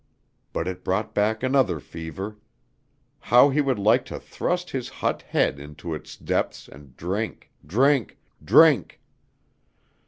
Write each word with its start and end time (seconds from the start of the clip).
But 0.51 0.67
it 0.67 0.83
brought 0.83 1.13
back 1.13 1.43
another 1.43 1.79
fever; 1.79 2.37
how 3.19 3.51
he 3.51 3.61
would 3.61 3.77
like 3.77 4.03
to 4.05 4.19
thrust 4.19 4.71
his 4.71 4.89
hot 4.89 5.21
head 5.21 5.59
into 5.59 5.93
its 5.93 6.17
depths 6.17 6.67
and 6.67 6.97
drink, 6.97 7.51
drink, 7.67 8.17
drink! 8.43 8.99